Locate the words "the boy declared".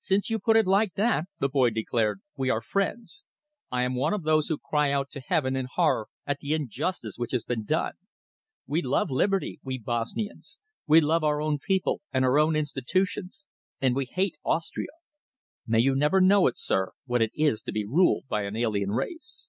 1.40-2.20